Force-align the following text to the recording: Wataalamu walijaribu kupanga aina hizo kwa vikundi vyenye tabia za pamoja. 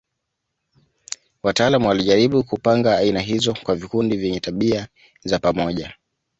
Wataalamu 1.43 1.87
walijaribu 1.87 2.43
kupanga 2.43 2.97
aina 2.97 3.19
hizo 3.19 3.53
kwa 3.63 3.75
vikundi 3.75 4.17
vyenye 4.17 4.39
tabia 4.39 4.87
za 5.23 5.39
pamoja. 5.39 5.95